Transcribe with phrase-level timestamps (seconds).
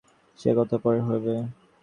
[0.39, 1.35] সে কথা পরে হইবে।